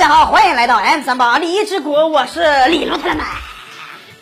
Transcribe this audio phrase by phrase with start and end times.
[0.00, 3.26] 大家好，欢迎来到 M 三八励志国，我是李奥特曼。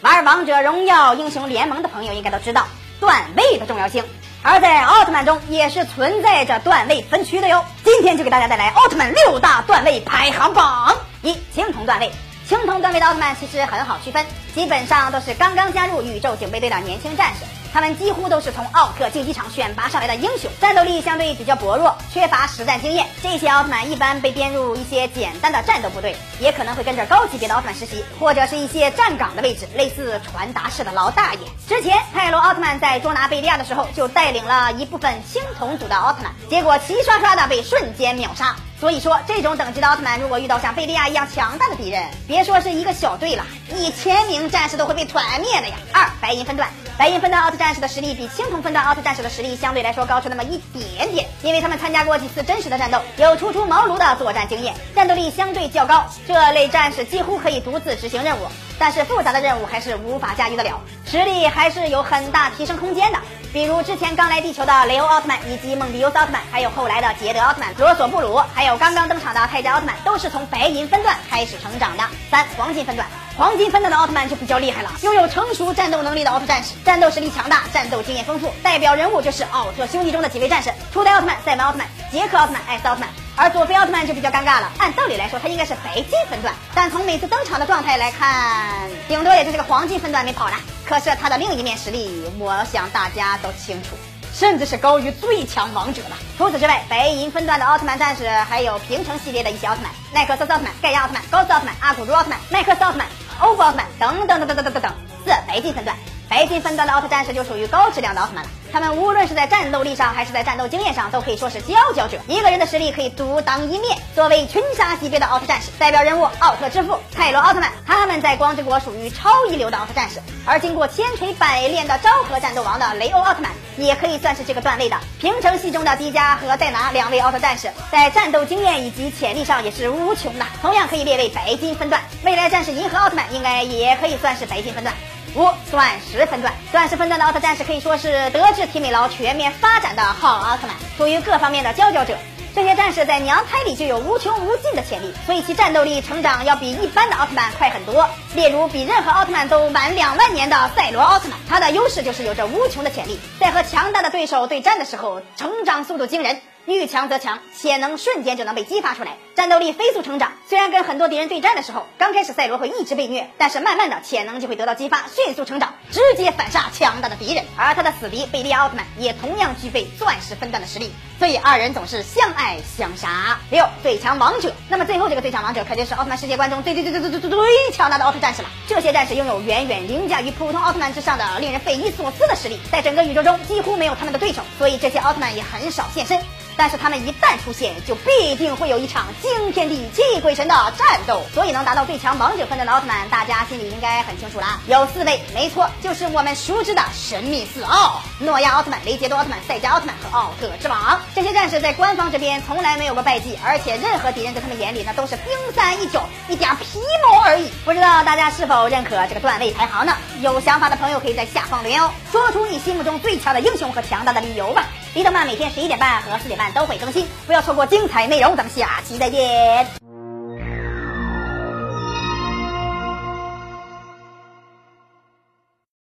[0.00, 2.66] 玩王者荣耀英雄联盟的朋友应该都知道
[2.98, 4.02] 段位的重要性，
[4.42, 7.64] 而在奥特曼中也是存在着段位分区的哟。
[7.84, 10.96] 今天就给大家带来奥特曼六大段位排行榜。
[11.22, 12.10] 一青铜段位，
[12.48, 14.24] 青铜段位的奥特曼其实很好区分，
[14.54, 17.44] 基本上都是刚刚加入宇宙警备队的年轻战士。
[17.74, 23.06] 他们几乎都是从奥特竞技场选拔上来的英雄，战斗力相对比较薄弱，缺乏实战经验。
[23.22, 31.40] 这些奥特曼一般被编入一些简单的战斗部队，也可能会跟着高级别的奥特曼实习，或者是一些站岗的位置，类似传达室的老大爷。
[31.68, 38.56] 之前泰罗奥特曼在捉拿贝利亚的时候，就带领了一部分青铜组的奥特曼，结果齐刷刷的被瞬间秒杀。
[38.80, 45.74] 所以说，这种等级的奥特曼，如果遇到像贝利亚一样强大的敌人，别说是一个小队了，一千名战士都会被团灭的呀。
[45.92, 56.04] 二白银分段，白银分段奥特战士的实力比青铜分段奥特战士的实力相对来说高出那么一点点，因为他们参加过几次真实的战斗，有初出茅庐的作战经验，战斗力相对较高。
[56.26, 58.46] 这类战士几乎可以独自执行任务，
[58.78, 63.18] 但是复杂的任务还是无法驾驭得了，实力还是有很大提升空间的。
[63.50, 72.04] 比如之前刚来地球的雷欧奥特曼，以及梦比优斯奥特曼，还有后来的捷德奥特曼、罗索布鲁，还有刚刚登场的泰迦奥特曼，都是从白银分段开始成长的。
[72.30, 83.08] 三黄金分段，黄金分段的奥特曼就比较厉害了，拥有成熟战斗能力的奥特战士，战斗实力强大，战斗经验丰富，代表人物就是奥特兄弟中的几位战士：初代奥特曼、赛文奥特曼、杰克奥特曼、艾斯奥特曼。
[83.40, 90.54] 而佐菲奥特曼就比较尴尬了，按道理来说他应该是白金分段，但从每次登场的状态来看，顶多也就是个黄金分段没跑了。
[90.84, 93.90] 可是他的另一面实力，我想大家都清楚，
[94.34, 96.16] 甚至是高于最强王者的。
[96.36, 103.06] 除此之外，白银分段的奥特曼战士还有平成系列的一些奥特曼，奈克斯奥特曼、盖亚奥特曼、高斯奥特曼、阿古茹奥特曼、麦克斯奥特曼、
[103.38, 104.92] 欧布奥特曼等等等等等等等。
[105.24, 105.96] 四白金分段。
[106.28, 112.18] 白金分段的奥特战士就属于高质量的奥特曼了，他们无论是在战斗力上还是在战斗经验上，都可以说是佼佼者。
[112.26, 113.98] 一个人的实力可以独当一面。
[114.14, 120.20] 作为群杀级别的奥特战士，代表人物奥特之父泰罗奥特曼，他们在光之国属于超一流的奥特战士。
[120.44, 124.96] 而经过千锤百炼的昭和战斗王的雷欧奥特曼，也可以算是这个段位的。
[125.20, 132.02] 平成系中的迪迦和戴拿两位奥特战士，在战斗经验以及潜力上也是无穷的，同样可以列为白金分段。
[132.22, 134.94] 未来战士银河奥特曼应该也可以算是白金分段。
[135.38, 142.18] 五钻石分段，钻石分段的奥特战士可以说是德智体美劳全面发展的好奥特曼，属于各方面的佼佼者。
[142.56, 148.08] 这些战士在娘胎里就有无穷无尽的潜力，所以其战斗力成长要比一般的奥特曼快很多。
[148.34, 156.40] 例如，比任何奥特曼都晚两万年的赛罗奥特曼，他的优势就是有着无穷的潜力，在和强大的对手对战的时候，成长速度惊人。
[156.74, 160.32] 遇强则强，潜能瞬间就能被激发出来，战斗力飞速成长。
[160.48, 167.44] 虽然跟很多敌人对战的时候，刚开始赛罗会一直被虐，但是慢慢的潜能就会得到激发，迅速成长，直接反杀强大的敌人。
[167.56, 173.38] 而他的死敌贝利亚奥特曼也同样具备钻石分段的实力，所以二人总是相爱相杀。
[173.50, 178.48] 六最强王者，那么最后这个最强王者肯定是奥特曼世界观中最最最最最最最最强大的奥特战士了。
[178.66, 186.20] 这些战士拥有远远凌驾于普通奥特曼之上的令人匪夷所思的实力，在整个宇宙中几乎没有他们的对手，所以这些奥特曼也很少现身。
[186.58, 191.22] 但是他们一旦出现，就必定会有一场惊天地泣鬼神的战斗。
[191.32, 194.60] 所以能达到最强王者分段的奥特曼，大家心里应该很清楚了。
[194.66, 201.00] 有四位，没错，就是我们熟知的神秘四奥：诺亚奥特曼、雷杰多奥特曼、赛迦奥特曼和奥特之王。
[201.14, 207.48] 这些战士在官方这边从来没有过败绩，而且任何敌人在他们眼里那都是冰山一角，一点皮毛而已。
[207.64, 209.92] 不知道大家是否认可这个段位排行呢？
[210.20, 214.64] 有想法的朋友可以在下方留言哦，说出你心目中最强的英雄和强大的理由吧。
[214.94, 218.36] 李德曼每天十一点半和四点半都会更新，不要错过精彩内容。
[218.36, 219.87] 咱们下期再见。